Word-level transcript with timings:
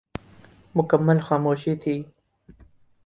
مکمل 0.75 1.19
خاموشی 1.27 1.73
تھی۔ 1.81 1.95